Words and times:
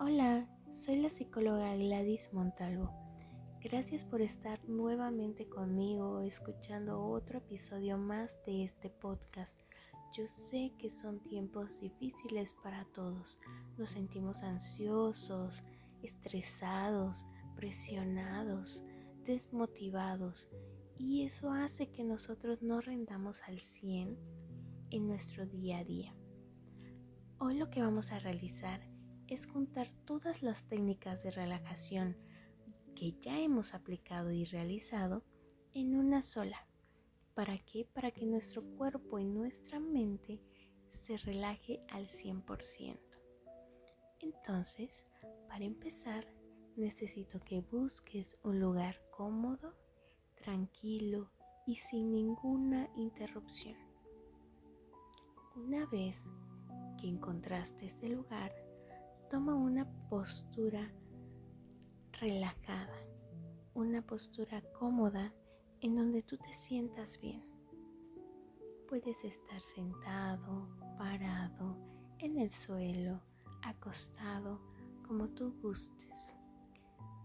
Hola, 0.00 0.44
soy 0.74 0.96
la 0.96 1.08
psicóloga 1.08 1.76
Gladys 1.76 2.28
Montalvo. 2.32 2.90
Gracias 3.62 4.04
por 4.04 4.22
estar 4.22 4.58
nuevamente 4.68 5.48
conmigo 5.48 6.20
escuchando 6.22 7.00
otro 7.00 7.38
episodio 7.38 7.96
más 7.96 8.28
de 8.44 8.64
este 8.64 8.90
podcast. 8.90 9.52
Yo 10.12 10.26
sé 10.26 10.72
que 10.78 10.90
son 10.90 11.20
tiempos 11.20 11.80
difíciles 11.80 12.52
para 12.54 12.84
todos. 12.86 13.38
Nos 13.78 13.90
sentimos 13.90 14.42
ansiosos, 14.42 15.62
estresados, 16.02 17.24
presionados, 17.54 18.82
desmotivados 19.24 20.48
y 20.98 21.22
eso 21.22 21.52
hace 21.52 21.86
que 21.86 22.02
nosotros 22.02 22.60
no 22.62 22.80
rendamos 22.80 23.40
al 23.46 23.60
100 23.60 24.18
en 24.90 25.06
nuestro 25.06 25.46
día 25.46 25.78
a 25.78 25.84
día. 25.84 26.12
Hoy 27.38 27.58
lo 27.58 27.70
que 27.70 27.80
vamos 27.80 28.10
a 28.10 28.18
realizar 28.18 28.93
es 29.28 29.46
juntar 29.46 29.90
todas 30.04 30.42
las 30.42 30.62
técnicas 30.68 31.22
de 31.22 31.30
relajación 31.30 32.16
que 32.94 33.12
ya 33.20 33.40
hemos 33.40 33.74
aplicado 33.74 34.30
y 34.30 34.44
realizado 34.44 35.22
en 35.72 35.96
una 35.96 36.22
sola. 36.22 36.66
¿Para 37.34 37.58
qué? 37.58 37.84
Para 37.92 38.10
que 38.10 38.26
nuestro 38.26 38.62
cuerpo 38.76 39.18
y 39.18 39.24
nuestra 39.24 39.80
mente 39.80 40.40
se 40.92 41.16
relaje 41.16 41.80
al 41.90 42.06
100%. 42.06 42.98
Entonces, 44.20 45.04
para 45.48 45.64
empezar, 45.64 46.26
necesito 46.76 47.40
que 47.40 47.60
busques 47.60 48.38
un 48.42 48.60
lugar 48.60 48.96
cómodo, 49.10 49.74
tranquilo 50.36 51.30
y 51.66 51.76
sin 51.76 52.12
ninguna 52.12 52.88
interrupción. 52.96 53.76
Una 55.56 55.86
vez 55.86 56.20
que 57.00 57.08
encontraste 57.08 57.86
este 57.86 58.08
lugar, 58.08 58.52
toma 59.28 59.54
una 59.54 59.86
postura 60.08 60.90
relajada, 62.20 62.96
una 63.74 64.02
postura 64.02 64.62
cómoda 64.78 65.32
en 65.80 65.96
donde 65.96 66.22
tú 66.22 66.36
te 66.36 66.52
sientas 66.54 67.20
bien. 67.20 67.42
Puedes 68.88 69.24
estar 69.24 69.60
sentado, 69.60 70.68
parado, 70.98 71.76
en 72.18 72.38
el 72.38 72.50
suelo, 72.50 73.20
acostado, 73.62 74.60
como 75.06 75.28
tú 75.28 75.54
gustes. 75.62 76.34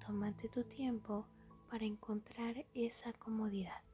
Tómate 0.05 0.49
tu 0.49 0.63
tiempo 0.63 1.25
para 1.69 1.85
encontrar 1.85 2.65
esa 2.73 3.13
comodidad. 3.13 3.88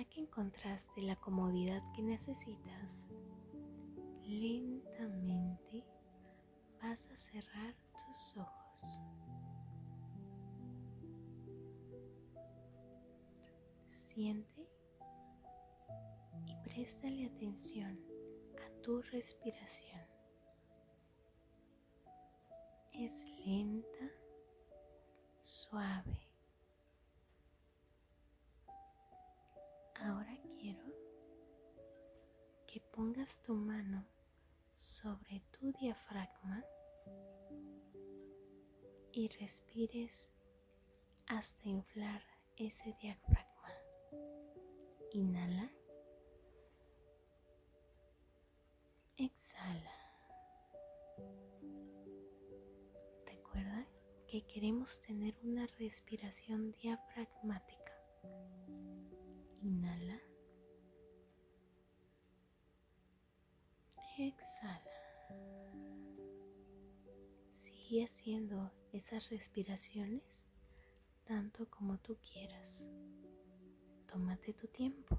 Ya 0.00 0.06
que 0.08 0.20
encontraste 0.22 1.02
la 1.02 1.14
comodidad 1.16 1.82
que 1.94 2.00
necesitas, 2.00 2.90
lentamente 4.24 5.84
vas 6.82 7.06
a 7.10 7.16
cerrar 7.18 7.74
tus 7.92 8.36
ojos. 8.38 9.00
Siente 14.06 14.66
y 16.46 16.56
préstale 16.64 17.26
atención 17.26 18.00
a 18.56 18.80
tu 18.80 19.02
respiración. 19.02 20.06
Es 22.94 23.22
lenta, 23.44 24.10
suave. 25.42 26.29
Pongas 33.00 33.40
tu 33.42 33.54
mano 33.54 34.04
sobre 34.74 35.42
tu 35.52 35.72
diafragma 35.80 36.62
y 39.10 39.26
respires 39.40 40.28
hasta 41.26 41.66
inflar 41.66 42.22
ese 42.58 42.94
diafragma. 43.00 43.72
Inhala. 45.12 45.70
Exhala. 49.16 49.96
Recuerda 53.24 53.86
que 54.28 54.42
queremos 54.46 55.00
tener 55.00 55.34
una 55.42 55.66
respiración 55.78 56.72
diafragmática. 56.72 57.94
Inhala. 59.62 60.19
Exhala. 64.28 64.84
Sigue 67.62 68.04
haciendo 68.04 68.70
esas 68.92 69.30
respiraciones 69.30 70.22
tanto 71.24 71.68
como 71.70 71.96
tú 71.98 72.18
quieras. 72.18 72.82
Tómate 74.06 74.52
tu 74.52 74.66
tiempo. 74.66 75.18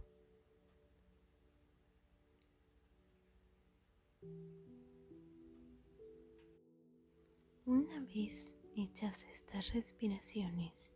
Una 7.66 8.02
vez 8.02 8.54
hechas 8.76 9.24
estas 9.34 9.74
respiraciones, 9.74 10.94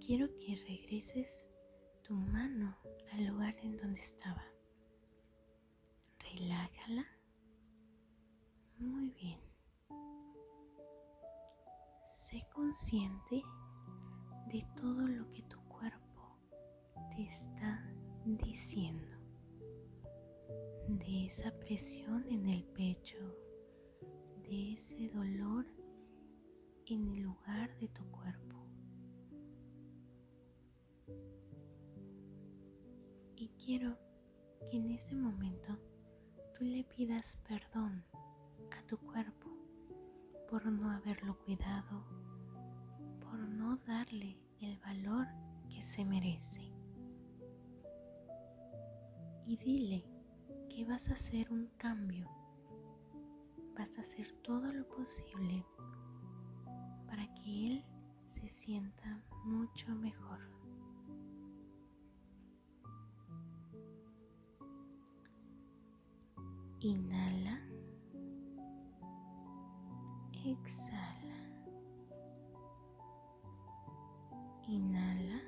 quiero 0.00 0.28
que 0.38 0.56
regreses 0.66 1.44
tu 2.02 2.14
mano 2.14 2.78
al 3.12 3.26
lugar 3.26 3.54
en 3.58 3.76
donde 3.76 4.00
estaba. 4.00 4.53
Relájala. 6.36 7.06
Muy 8.78 9.10
bien. 9.10 9.38
Sé 12.12 12.44
consciente 12.52 13.40
de 14.52 14.66
todo 14.76 15.06
lo 15.06 15.30
que 15.30 15.42
tu 15.44 15.62
cuerpo 15.68 16.36
te 17.14 17.22
está 17.22 17.88
diciendo. 18.24 19.06
De 20.88 21.26
esa 21.26 21.52
presión 21.60 22.26
en 22.28 22.48
el 22.48 22.64
pecho, 22.64 23.18
de 24.42 24.72
ese 24.72 25.08
dolor 25.10 25.64
en 26.86 27.04
el 27.10 27.22
lugar 27.22 27.78
de 27.78 27.88
tu 27.88 28.04
cuerpo. 28.10 28.56
Y 33.36 33.48
quiero 33.64 33.96
que 34.68 34.78
en 34.78 34.90
ese 34.90 35.14
momento 35.14 35.78
tú 36.58 36.64
le 36.64 36.84
pidas 36.84 37.36
perdón 37.48 38.04
a 38.78 38.86
tu 38.86 38.96
cuerpo 38.98 39.50
por 40.48 40.64
no 40.66 40.90
haberlo 40.90 41.36
cuidado, 41.38 42.04
por 43.20 43.38
no 43.38 43.76
darle 43.78 44.38
el 44.60 44.78
valor 44.78 45.26
que 45.68 45.82
se 45.82 46.04
merece. 46.04 46.70
Y 49.44 49.56
dile 49.56 50.04
que 50.68 50.84
vas 50.84 51.08
a 51.08 51.14
hacer 51.14 51.50
un 51.50 51.66
cambio, 51.76 52.28
vas 53.76 53.90
a 53.98 54.02
hacer 54.02 54.30
todo 54.42 54.72
lo 54.72 54.86
posible 54.86 55.66
para 57.06 57.26
que 57.34 57.66
él 57.66 57.84
se 58.26 58.48
sienta 58.50 59.20
mucho 59.44 59.88
mejor. 59.96 60.53
Inhala. 66.84 67.56
Exhala. 70.44 71.40
Inhala. 74.68 75.40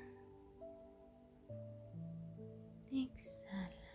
Exhala. 2.91 3.93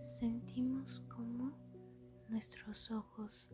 Sentimos 0.00 1.02
como 1.14 1.52
nuestros 2.30 2.90
ojos 2.90 3.50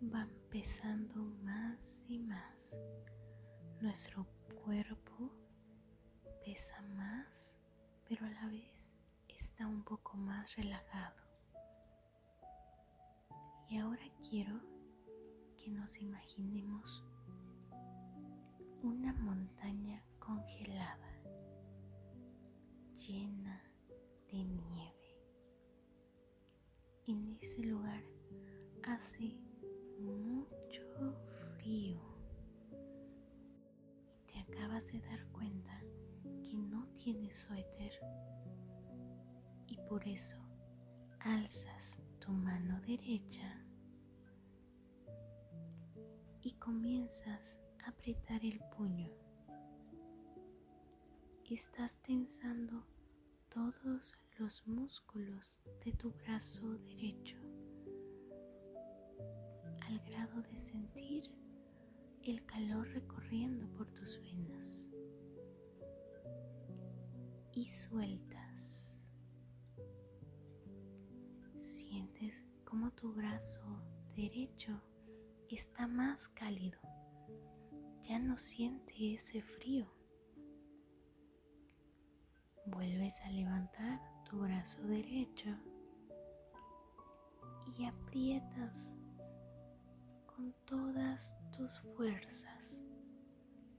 van 0.00 0.30
pesando 0.48 1.22
más 1.44 1.78
y 2.08 2.18
más. 2.18 2.80
Nuestro 3.82 4.26
cuerpo 4.64 5.30
pesa 6.42 6.80
más 6.96 7.38
pero 8.08 8.24
a 8.24 8.30
la 8.30 8.46
vez 8.46 8.86
está 9.28 9.66
un 9.66 9.82
poco 9.84 10.16
más 10.16 10.56
relajado. 10.56 11.16
Y 13.68 13.76
ahora 13.76 14.02
quiero 14.28 14.58
que 15.58 15.68
nos 15.68 15.94
imaginemos 16.00 17.04
una 18.82 19.12
montaña 19.12 20.02
congelada, 20.18 21.20
llena 22.96 23.62
de 24.32 24.44
nieve. 24.44 25.18
En 27.06 27.38
ese 27.42 27.62
lugar 27.64 28.02
hace 28.84 29.36
no 37.08 37.14
tienes 37.14 37.38
suéter 37.38 37.92
y 39.66 39.78
por 39.88 40.06
eso 40.06 40.36
alzas 41.20 41.96
tu 42.18 42.30
mano 42.30 42.78
derecha 42.82 43.64
y 46.42 46.52
comienzas 46.58 47.56
a 47.82 47.90
apretar 47.90 48.44
el 48.44 48.60
puño. 48.76 49.10
Estás 51.48 51.96
tensando 52.02 52.84
todos 53.48 54.12
los 54.38 54.66
músculos 54.66 55.58
de 55.86 55.92
tu 55.92 56.10
brazo 56.10 56.74
derecho 56.80 57.38
al 59.80 59.98
grado 60.00 60.42
de 60.42 60.60
sentir 60.60 61.24
el 62.22 62.44
calor 62.44 62.86
recorriendo 62.88 63.66
por 63.78 63.86
tus 63.94 64.20
venas 64.20 64.87
y 67.58 67.66
sueltas. 67.66 68.94
Sientes 71.64 72.46
como 72.64 72.92
tu 72.92 73.12
brazo 73.12 73.60
derecho 74.14 74.80
está 75.50 75.88
más 75.88 76.28
cálido. 76.28 76.78
Ya 78.04 78.20
no 78.20 78.38
siente 78.38 79.14
ese 79.14 79.42
frío. 79.42 79.88
Vuelves 82.66 83.20
a 83.22 83.30
levantar 83.30 84.00
tu 84.30 84.38
brazo 84.38 84.80
derecho 84.82 85.50
y 87.76 87.86
aprietas 87.86 88.88
con 90.26 90.54
todas 90.64 91.34
tus 91.56 91.80
fuerzas 91.96 92.76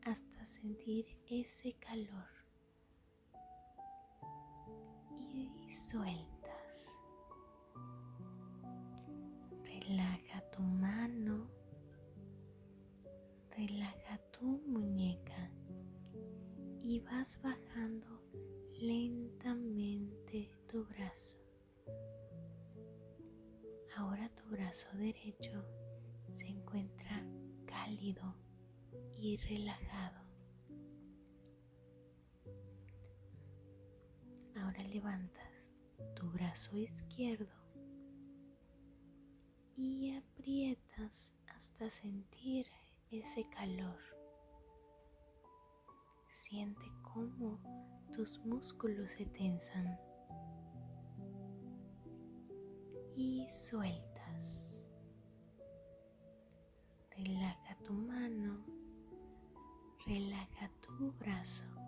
hasta 0.03 0.45
sentir 0.47 1.05
ese 1.27 1.73
calor 1.79 2.38
sueltas. 5.69 6.93
Relaja 9.63 10.41
tu 10.51 10.61
mano, 10.61 11.47
relaja 13.55 14.17
tu 14.31 14.61
muñeca 14.67 15.51
y 16.79 16.99
vas 16.99 17.39
bajando 17.41 18.21
lentamente 18.79 20.51
tu 20.67 20.85
brazo. 20.85 21.37
Ahora 23.97 24.29
tu 24.29 24.43
brazo 24.49 24.87
derecho 24.97 25.63
se 26.33 26.47
encuentra 26.47 27.23
cálido 27.65 28.33
y 29.17 29.37
relajado. 29.37 30.19
Ahora 34.55 34.83
levantas 34.83 35.48
brazo 36.29 36.75
izquierdo 36.77 37.47
y 39.75 40.15
aprietas 40.15 41.33
hasta 41.55 41.89
sentir 41.89 42.65
ese 43.11 43.47
calor. 43.49 43.99
Siente 46.31 46.85
cómo 47.01 47.59
tus 48.11 48.39
músculos 48.39 49.11
se 49.11 49.25
tensan 49.25 49.97
y 53.15 53.47
sueltas. 53.49 54.85
Relaja 57.11 57.77
tu 57.83 57.93
mano, 57.93 58.65
relaja 60.05 60.69
tu 60.81 61.11
brazo. 61.13 61.78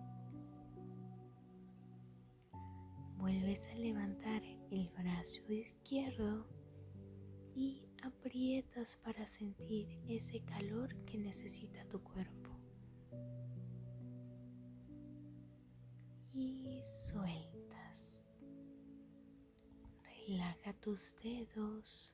Vuelves 3.21 3.65
a 3.68 3.75
levantar 3.75 4.44
el 4.71 4.89
brazo 4.89 5.50
izquierdo 5.50 6.45
y 7.56 7.85
aprietas 8.03 8.97
para 8.97 9.25
sentir 9.27 9.88
ese 10.09 10.41
calor 10.41 10.94
que 11.06 11.18
necesita 11.18 11.85
tu 11.85 12.03
cuerpo. 12.03 12.50
Y 16.33 16.81
sueltas. 16.83 18.23
Relaja 20.27 20.73
tus 20.81 21.15
dedos, 21.23 22.13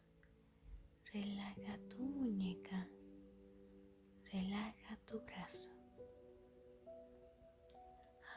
relaja 1.14 1.80
tu 1.90 2.00
muñeca 2.00 2.88
relaja 4.32 4.98
tu 5.06 5.20
brazo. 5.22 5.72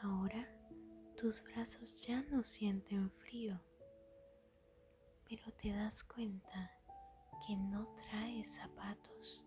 Ahora 0.01 0.47
tus 1.21 1.43
brazos 1.43 2.01
ya 2.01 2.19
no 2.31 2.43
sienten 2.43 3.11
frío, 3.11 3.55
pero 5.29 5.43
te 5.61 5.71
das 5.71 6.03
cuenta 6.03 6.71
que 7.45 7.55
no 7.55 7.87
traes 8.09 8.55
zapatos 8.55 9.45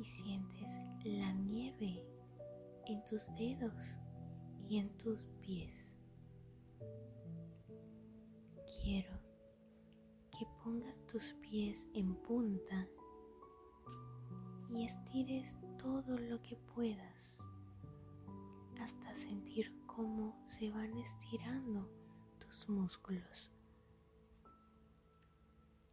y 0.00 0.04
sientes 0.04 0.66
la 1.04 1.32
nieve 1.32 2.04
en 2.86 3.04
tus 3.04 3.24
dedos 3.36 4.00
y 4.66 4.78
en 4.78 4.98
tus 4.98 5.22
pies. 5.42 5.94
Quiero 8.82 9.16
que 10.32 10.44
pongas 10.64 11.06
tus 11.06 11.34
pies 11.34 11.86
en 11.94 12.16
punta 12.22 12.88
y 14.70 14.86
estires 14.86 15.56
todo 15.78 16.18
lo 16.18 16.42
que 16.42 16.56
puedas 16.74 17.40
hasta 18.90 19.14
sentir 19.14 19.72
cómo 19.86 20.34
se 20.44 20.68
van 20.70 20.96
estirando 20.98 21.88
tus 22.40 22.68
músculos. 22.68 23.48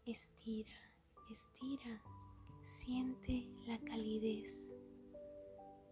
Estira, 0.05 0.73
estira, 1.29 2.01
siente 2.65 3.47
la 3.67 3.77
calidez 3.79 4.51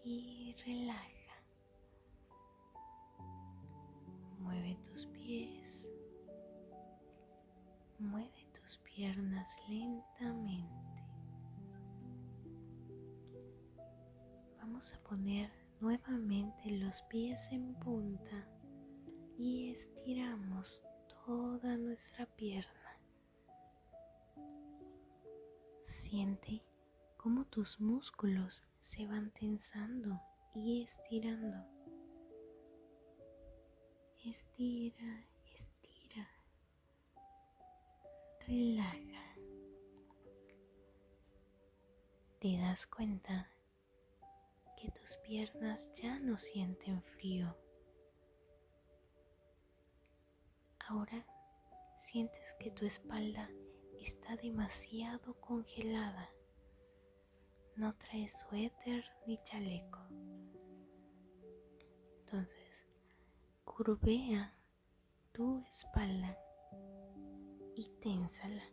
y 0.03 0.55
relaja. 0.65 1.43
Mueve 4.39 4.75
tus 4.83 5.05
pies, 5.07 5.87
mueve 7.99 8.47
tus 8.51 8.77
piernas 8.79 9.55
lentamente. 9.67 11.05
Vamos 14.57 14.91
a 14.93 14.99
poner 15.03 15.64
nuevamente 15.81 16.71
los 16.71 17.01
pies 17.03 17.39
en 17.51 17.73
punta 17.75 18.47
y 19.37 19.71
estiramos 19.71 20.83
toda 21.25 21.77
nuestra 21.77 22.25
pierna. 22.25 22.99
Siente 25.85 26.63
cómo 27.17 27.45
tus 27.45 27.79
músculos 27.79 28.63
se 28.79 29.05
van 29.07 29.31
tensando 29.31 30.21
y 30.53 30.83
estirando. 30.83 31.65
Estira, 34.23 35.25
estira. 35.53 36.27
Relaja. 38.47 39.35
Te 42.39 42.57
das 42.59 42.87
cuenta 42.87 43.49
tus 44.91 45.17
piernas 45.17 45.89
ya 45.95 46.19
no 46.19 46.37
sienten 46.37 47.01
frío. 47.03 47.55
Ahora 50.87 51.25
sientes 51.99 52.53
que 52.59 52.71
tu 52.71 52.85
espalda 52.85 53.49
está 53.99 54.35
demasiado 54.37 55.33
congelada. 55.39 56.29
No 57.75 57.95
traes 57.95 58.39
suéter 58.39 59.03
ni 59.25 59.41
chaleco. 59.43 59.99
Entonces, 62.19 62.87
curvea 63.63 64.53
tu 65.31 65.63
espalda 65.69 66.37
y 67.75 67.89
ténsala. 68.01 68.63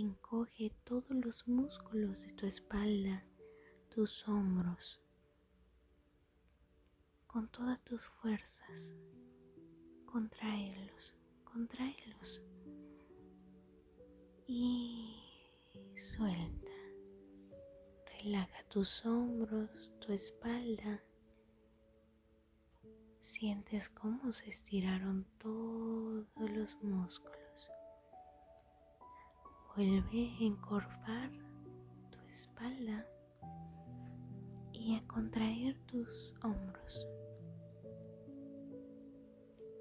Encoge 0.00 0.72
todos 0.84 1.10
los 1.10 1.46
músculos 1.46 2.22
de 2.22 2.32
tu 2.32 2.46
espalda, 2.46 3.22
tus 3.90 4.26
hombros, 4.26 5.00
con 7.26 7.48
todas 7.48 7.82
tus 7.84 8.06
fuerzas. 8.06 8.96
Contraerlos, 10.06 11.14
contraerlos. 11.44 12.42
Y 14.46 15.14
suelta. 15.96 16.72
Relaja 18.22 18.64
tus 18.68 19.04
hombros, 19.06 19.92
tu 20.00 20.12
espalda. 20.12 21.02
Sientes 23.20 23.88
cómo 23.90 24.32
se 24.32 24.48
estiraron 24.48 25.24
todos 25.38 26.26
los 26.50 26.74
músculos. 26.82 27.39
Vuelve 29.80 30.28
a 30.38 30.44
encorvar 30.44 31.30
tu 32.10 32.18
espalda 32.28 33.02
y 34.74 34.94
a 34.94 35.06
contraer 35.06 35.74
tus 35.86 36.34
hombros. 36.42 37.08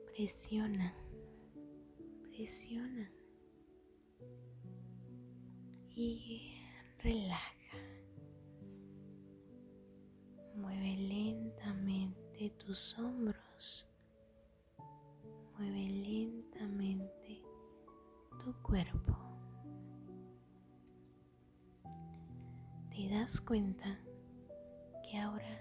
Presiona, 0.06 0.94
presiona 2.29 3.12
y 5.89 6.53
relaja. 7.00 7.77
Mueve 10.56 10.96
lentamente 10.96 12.51
tus 12.51 12.98
hombros. 12.98 13.86
Mueve 15.58 15.89
lentamente 15.89 17.44
tu 18.41 18.53
cuerpo. 18.62 19.28
Te 23.00 23.08
das 23.08 23.39
cuenta 23.39 23.98
que 25.01 25.18
ahora 25.18 25.58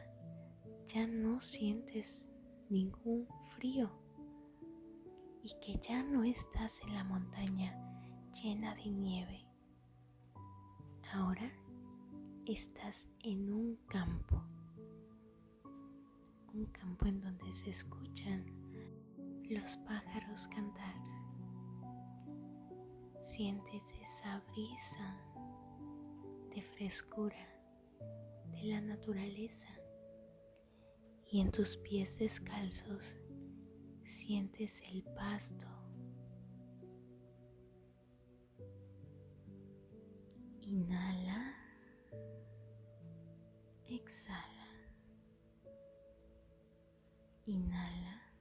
ya 0.88 1.06
no 1.06 1.40
sientes 1.40 2.28
ningún 2.68 3.28
frío 3.54 3.88
y 5.44 5.54
que 5.60 5.78
ya 5.78 6.02
no 6.02 6.24
estás 6.24 6.80
en 6.82 6.94
la 6.94 7.04
montaña 7.04 7.78
llena 8.32 8.74
de 8.74 8.90
nieve. 8.90 9.46
Ahora 11.12 11.48
estás 12.44 13.08
en 13.20 13.52
un 13.52 13.76
campo, 13.86 14.42
un 16.52 16.66
campo 16.72 17.06
en 17.06 17.20
donde 17.20 17.52
se 17.52 17.70
escuchan 17.70 18.46
los 19.48 19.76
pájaros 19.86 20.48
cantar. 20.48 20.96
Sientes 23.22 23.82
esa 24.02 24.42
brisa 24.50 25.27
de 26.58 26.64
frescura 26.64 27.48
de 28.50 28.62
la 28.64 28.80
naturaleza. 28.80 29.68
Y 31.30 31.40
en 31.40 31.52
tus 31.52 31.76
pies 31.76 32.18
descalzos 32.18 33.16
sientes 34.04 34.80
el 34.90 35.04
pasto. 35.14 35.68
Inhala, 40.62 41.54
exhala, 43.86 44.68
inhala, 47.46 48.32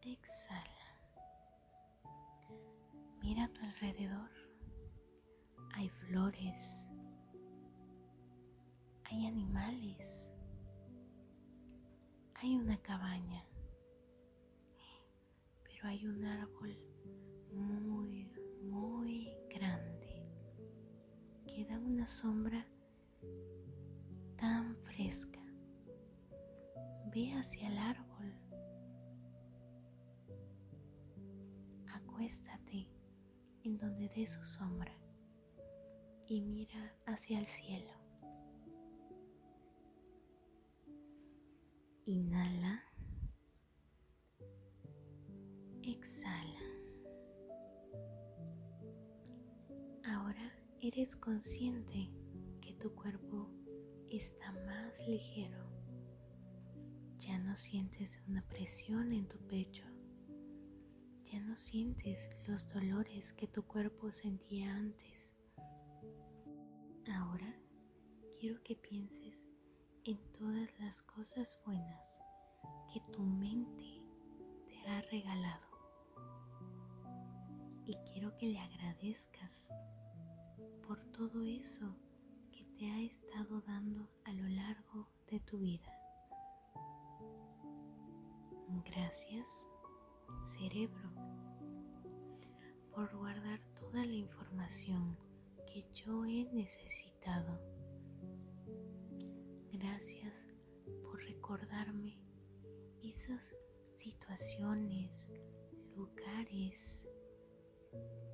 exhala. 0.00 0.86
Mira 3.20 3.44
a 3.44 3.52
tu 3.52 3.60
alrededor, 3.60 4.41
hay 5.72 5.88
flores, 5.88 6.82
hay 9.04 9.26
animales, 9.26 10.28
hay 12.34 12.56
una 12.56 12.76
cabaña, 12.78 13.44
pero 15.64 15.88
hay 15.88 16.06
un 16.06 16.24
árbol 16.24 16.76
muy, 17.52 18.30
muy 18.62 19.32
grande 19.48 20.24
que 21.46 21.64
da 21.64 21.78
una 21.78 22.06
sombra 22.06 22.66
tan 24.36 24.76
fresca. 24.76 25.40
Ve 27.14 27.32
hacia 27.34 27.68
el 27.68 27.78
árbol. 27.78 28.32
Acuéstate 31.88 32.88
en 33.64 33.76
donde 33.76 34.08
dé 34.08 34.26
su 34.26 34.42
sombra 34.44 35.01
y 36.26 36.40
mira 36.40 36.94
hacia 37.06 37.38
el 37.38 37.46
cielo. 37.46 37.92
Inhala. 42.04 42.82
Exhala. 45.82 46.60
Ahora 50.04 50.52
eres 50.80 51.14
consciente 51.16 52.10
que 52.60 52.74
tu 52.74 52.94
cuerpo 52.94 53.48
está 54.08 54.52
más 54.66 54.92
ligero. 55.06 55.58
Ya 57.18 57.38
no 57.38 57.56
sientes 57.56 58.18
una 58.26 58.42
presión 58.48 59.12
en 59.12 59.28
tu 59.28 59.38
pecho. 59.46 59.84
Ya 61.24 61.40
no 61.40 61.56
sientes 61.56 62.28
los 62.46 62.68
dolores 62.72 63.32
que 63.32 63.46
tu 63.46 63.62
cuerpo 63.62 64.10
sentía 64.12 64.74
antes. 64.74 65.21
Ahora 67.10 67.52
quiero 68.38 68.62
que 68.62 68.76
pienses 68.76 69.36
en 70.04 70.18
todas 70.38 70.78
las 70.78 71.02
cosas 71.02 71.58
buenas 71.66 72.00
que 72.92 73.00
tu 73.12 73.22
mente 73.22 74.00
te 74.66 74.88
ha 74.88 75.00
regalado. 75.02 75.66
Y 77.84 77.96
quiero 78.12 78.36
que 78.36 78.46
le 78.46 78.58
agradezcas 78.60 79.66
por 80.86 81.02
todo 81.06 81.42
eso 81.42 81.96
que 82.52 82.64
te 82.78 82.88
ha 82.88 83.00
estado 83.00 83.60
dando 83.62 84.08
a 84.24 84.32
lo 84.32 84.48
largo 84.48 85.08
de 85.28 85.40
tu 85.40 85.58
vida. 85.58 85.92
Gracias, 88.84 89.66
cerebro, 90.42 91.10
por 92.94 93.12
guardar 93.16 93.60
toda 93.74 94.06
la 94.06 94.14
información 94.14 95.16
que 95.72 95.86
yo 95.94 96.26
he 96.26 96.44
necesitado 96.52 97.58
Gracias 99.72 100.34
por 101.02 101.18
recordarme 101.24 102.18
esas 103.02 103.54
situaciones, 103.94 105.26
lugares, 105.96 107.08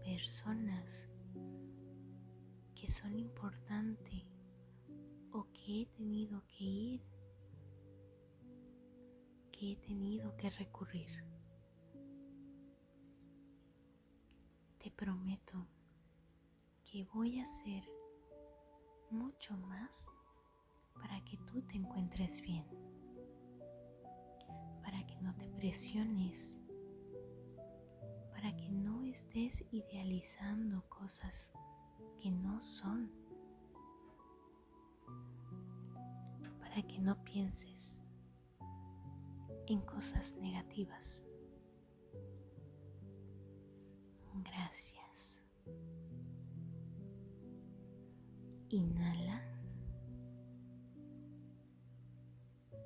personas 0.03 1.09
que 2.75 2.89
son 2.89 3.17
importantes 3.17 4.25
o 5.31 5.47
que 5.53 5.83
he 5.83 5.87
tenido 5.87 6.43
que 6.49 6.65
ir, 6.65 7.03
que 9.53 9.73
he 9.73 9.77
tenido 9.77 10.37
que 10.37 10.51
recurrir. 10.51 11.09
Te 14.79 14.91
prometo 14.91 15.69
que 16.91 17.05
voy 17.13 17.39
a 17.39 17.45
hacer 17.45 17.85
mucho 19.11 19.55
más 19.59 20.09
para 20.95 21.23
que 21.25 21.37
tú 21.39 21.61
te 21.63 21.77
encuentres 21.77 22.41
bien, 22.41 22.65
para 24.83 25.07
que 25.07 25.17
no 25.21 25.35
te 25.37 25.51
presiones, 25.51 26.59
para 28.31 28.57
que 28.57 28.71
no 28.71 29.05
estés 29.05 29.63
idealizando 29.71 30.83
cosas 30.89 31.53
que 32.23 32.31
no 32.31 32.59
son, 32.63 33.13
para 36.59 36.83
que 36.83 36.99
no 37.01 37.23
pienses 37.23 38.03
en 39.67 39.83
cosas 39.83 40.35
negativas. 40.37 41.23
Gracias. 44.43 45.08
Inhala. 48.71 49.41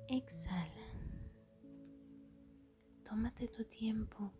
Exhala. 0.07 0.87
Tómate 3.03 3.49
tu 3.49 3.65
tiempo 3.65 4.31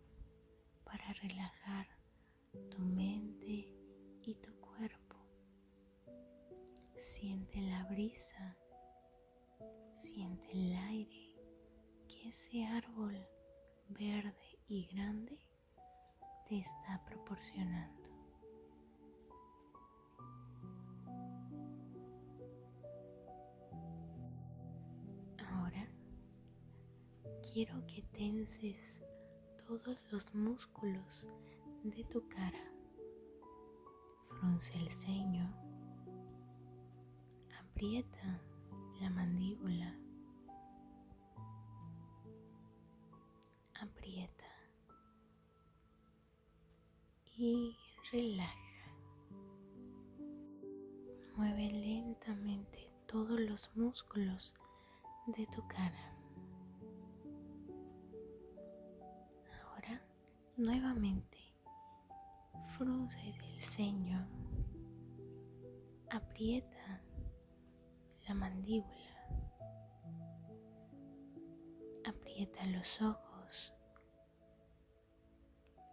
para 0.84 1.12
relajar 1.22 1.86
tu 2.70 2.78
mente 2.78 3.68
y 4.22 4.34
tu 4.36 4.58
cuerpo. 4.58 5.16
Siente 6.98 7.60
la 7.60 7.84
brisa, 7.90 8.56
siente 9.98 10.50
el 10.52 10.74
aire 10.88 11.36
que 12.08 12.30
ese 12.30 12.64
árbol 12.64 13.18
verde 13.90 14.58
y 14.66 14.86
grande 14.86 15.38
te 16.48 16.60
está 16.60 17.04
proporcionando. 17.04 18.03
Quiero 27.52 27.86
que 27.86 28.02
tenses 28.16 29.02
todos 29.66 30.00
los 30.10 30.34
músculos 30.34 31.28
de 31.82 32.04
tu 32.04 32.26
cara. 32.28 32.72
Frunce 34.28 34.76
el 34.78 34.90
ceño. 34.90 35.52
Aprieta 37.60 38.40
la 39.00 39.10
mandíbula. 39.10 39.94
Aprieta. 43.80 44.44
Y 47.36 47.76
relaja. 48.10 48.58
Mueve 51.36 51.70
lentamente 51.72 52.90
todos 53.06 53.38
los 53.40 53.70
músculos 53.76 54.54
de 55.26 55.46
tu 55.48 55.66
cara. 55.68 56.13
Nuevamente, 60.56 61.38
frunce 62.76 63.18
el 63.28 63.62
ceño, 63.62 64.26
aprieta 66.10 67.02
la 68.28 68.34
mandíbula, 68.34 68.94
aprieta 72.04 72.64
los 72.66 73.02
ojos, 73.02 73.72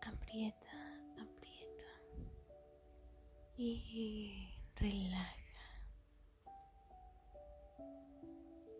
aprieta, 0.01 0.72
aprieta 1.20 1.86
y 3.58 4.53
relaja. 4.75 5.38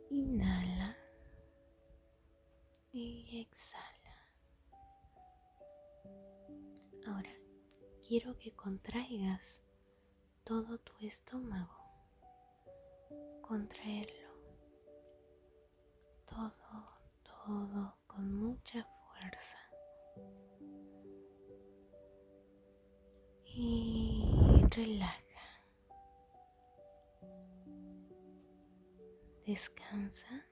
Inhala 0.10 0.98
y 2.92 3.40
exhala. 3.40 4.01
Quiero 8.12 8.38
que 8.40 8.54
contraigas 8.54 9.64
todo 10.44 10.78
tu 10.80 10.92
estómago. 11.00 11.78
Contraerlo. 13.42 14.34
Todo, 16.26 17.00
todo 17.24 17.96
con 18.08 18.34
mucha 18.34 18.86
fuerza. 19.08 19.58
Y 23.46 24.62
relaja. 24.72 25.62
Descansa. 29.46 30.46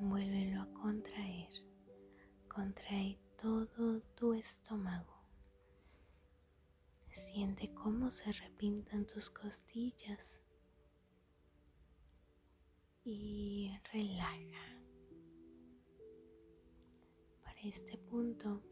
Vuélvelo 0.00 0.62
a 0.62 0.66
contraer. 0.82 1.50
Contrae 2.48 3.23
todo 3.44 4.00
tu 4.16 4.32
estómago. 4.32 5.12
Siente 7.12 7.74
cómo 7.74 8.10
se 8.10 8.32
repintan 8.32 9.04
tus 9.06 9.28
costillas 9.28 10.40
y 13.04 13.70
relaja. 13.92 14.80
Para 17.42 17.60
este 17.60 17.98
punto, 17.98 18.62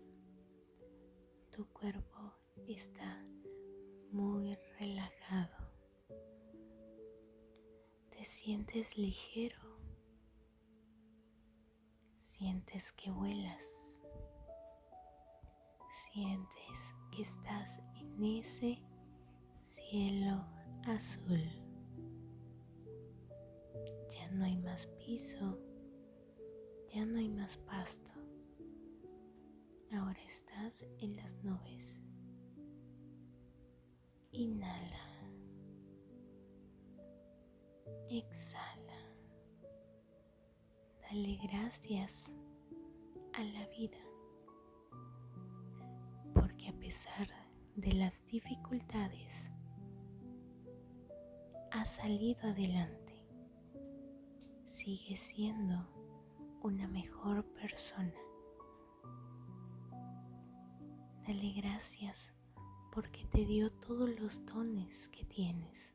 tu 1.50 1.66
cuerpo 1.66 2.32
está 2.66 3.22
muy 4.10 4.56
relajado 4.78 5.72
sientes 8.24 8.96
ligero, 8.96 9.60
sientes 12.26 12.92
que 12.92 13.10
vuelas, 13.10 13.81
sientes 16.12 16.94
que 17.10 17.22
estás 17.22 17.80
en 17.94 18.22
ese 18.22 18.78
cielo 19.64 20.44
azul. 20.84 21.40
Ya 24.14 24.30
no 24.32 24.44
hay 24.44 24.56
más 24.58 24.86
piso, 24.98 25.58
ya 26.88 27.06
no 27.06 27.18
hay 27.18 27.30
más 27.30 27.56
pasto. 27.56 28.12
Ahora 29.92 30.20
estás 30.28 30.86
en 30.98 31.16
las 31.16 31.34
nubes. 31.42 32.00
Inhala. 34.32 35.08
Exhala. 38.10 39.14
Dale 41.02 41.38
gracias 41.42 42.30
a 43.32 43.44
la 43.44 43.66
vida. 43.68 44.11
Pesar 46.92 47.28
de 47.74 47.90
las 47.94 48.22
dificultades, 48.26 49.50
ha 51.70 51.86
salido 51.86 52.42
adelante. 52.42 53.24
Sigue 54.66 55.16
siendo 55.16 55.88
una 56.60 56.86
mejor 56.88 57.46
persona. 57.54 58.12
Dale 61.26 61.52
gracias 61.62 62.30
porque 62.94 63.24
te 63.24 63.46
dio 63.46 63.72
todos 63.72 64.10
los 64.20 64.44
dones 64.44 65.08
que 65.08 65.24
tienes 65.24 65.94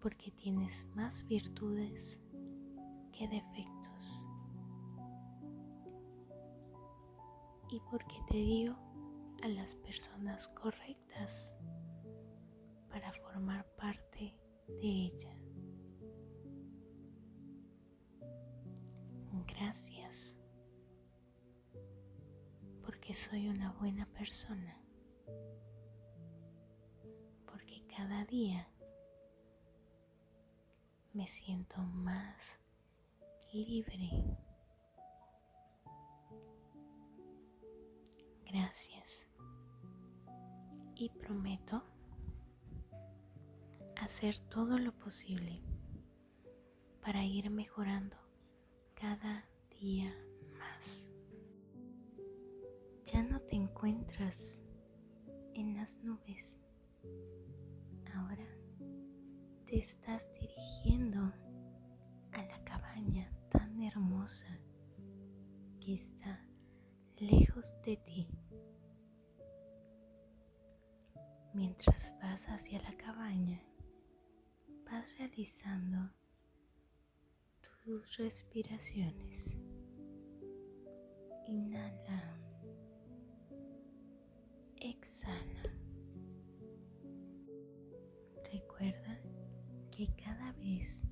porque 0.00 0.32
tienes 0.32 0.88
más 0.96 1.24
virtudes 1.28 2.20
que 3.12 3.28
defectos 3.28 3.95
y 7.76 7.80
porque 7.90 8.16
te 8.26 8.38
dio 8.38 8.74
a 9.42 9.48
las 9.48 9.76
personas 9.76 10.48
correctas 10.48 11.52
para 12.88 13.12
formar 13.12 13.66
parte 13.76 14.34
de 14.66 14.88
ella. 14.88 15.36
Gracias 19.46 20.34
porque 22.82 23.12
soy 23.12 23.48
una 23.48 23.72
buena 23.72 24.06
persona, 24.06 24.80
porque 27.44 27.86
cada 27.94 28.24
día 28.24 28.66
me 31.12 31.28
siento 31.28 31.82
más 31.82 32.58
libre. 33.52 34.45
Gracias. 38.76 39.26
Y 40.96 41.08
prometo 41.08 41.82
hacer 43.96 44.38
todo 44.50 44.78
lo 44.78 44.92
posible 44.92 45.62
para 47.00 47.24
ir 47.24 47.48
mejorando 47.48 48.16
cada 48.94 49.48
día 49.80 50.14
más. 50.58 51.10
Ya 53.06 53.22
no 53.22 53.40
te 53.40 53.56
encuentras 53.56 54.60
en 55.54 55.74
las 55.76 55.96
nubes. 56.02 56.58
Ahora 58.14 58.46
te 59.64 59.78
estás 59.78 60.22
dirigiendo 60.38 61.32
a 62.32 62.42
la 62.42 62.62
cabaña 62.64 63.32
tan 63.50 63.80
hermosa 63.82 64.58
que 65.80 65.94
está 65.94 66.46
lejos 67.16 67.64
de 67.86 67.96
ti. 67.96 68.28
Mientras 71.56 72.14
vas 72.20 72.44
hacia 72.50 72.82
la 72.82 72.94
cabaña, 72.98 73.58
vas 74.84 75.16
realizando 75.16 76.12
tus 77.82 78.14
respiraciones. 78.18 79.56
Inhala. 81.46 82.38
Exhala. 84.76 85.62
Recuerda 88.52 89.18
que 89.90 90.14
cada 90.22 90.52
vez 90.52 91.04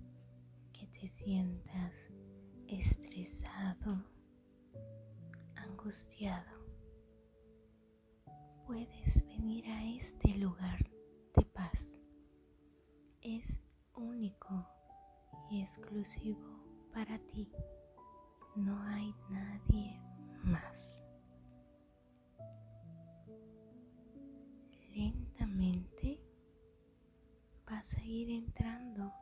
que 0.75 0.87
te 0.89 1.09
sientas 1.09 1.95
estresado, 2.69 4.05
angustiado, 5.57 6.67
puedes 8.67 9.25
venir 9.45 9.67
a 9.67 9.85
este 9.85 10.39
lugar 10.39 10.79
de 11.37 11.45
paz. 11.45 11.99
Es 13.21 13.61
único 13.95 14.67
y 15.51 15.61
exclusivo 15.61 16.65
para 16.95 17.19
ti. 17.19 17.53
No 18.57 18.81
hay 18.85 19.15
nadie 19.29 20.01
más. 20.43 20.95
ir 28.07 28.31
entrando 28.31 29.13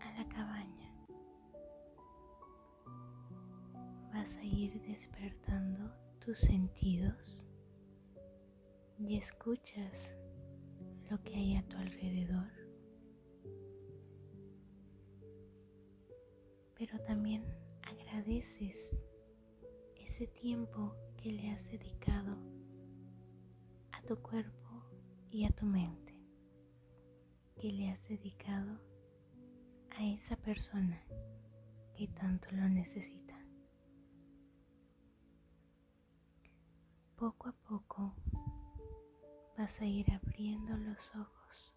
a 0.00 0.12
la 0.16 0.28
cabaña. 0.28 0.92
Vas 4.12 4.34
a 4.36 4.44
ir 4.44 4.80
despertando 4.82 5.92
tus 6.20 6.38
sentidos 6.38 7.49
y 9.00 9.16
escuchas 9.16 10.14
lo 11.10 11.22
que 11.22 11.34
hay 11.34 11.56
a 11.56 11.62
tu 11.62 11.76
alrededor. 11.76 12.50
Pero 16.76 16.98
también 17.00 17.44
agradeces 17.82 18.98
ese 19.96 20.26
tiempo 20.26 20.94
que 21.16 21.32
le 21.32 21.50
has 21.50 21.64
dedicado 21.70 22.36
a 23.92 24.02
tu 24.02 24.16
cuerpo 24.22 24.84
y 25.30 25.44
a 25.44 25.50
tu 25.50 25.64
mente 25.66 26.14
que 27.56 27.72
le 27.72 27.90
has 27.90 28.08
dedicado 28.08 28.80
a 29.90 30.04
esa 30.04 30.36
persona 30.36 31.02
que 31.94 32.08
tanto 32.08 32.50
lo 32.52 32.68
necesita. 32.68 33.34
Poco 37.16 37.50
a 37.50 37.52
poco 37.52 38.14
vas 39.60 39.78
a 39.78 39.84
ir 39.84 40.10
abriendo 40.10 40.74
los 40.74 41.14
ojos. 41.16 41.74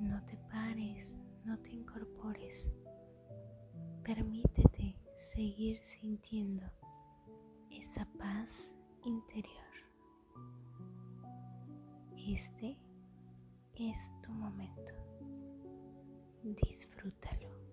No 0.00 0.22
te 0.26 0.36
pares, 0.50 1.16
no 1.46 1.58
te 1.60 1.70
incorpores. 1.70 2.68
Permítete 4.04 4.94
seguir 5.16 5.78
sintiendo 5.78 6.66
esa 7.70 8.06
paz 8.18 8.74
interior. 9.02 9.72
Este 12.18 12.78
es 13.76 13.98
tu 14.22 14.30
momento. 14.30 14.92
Disfrútalo. 16.42 17.65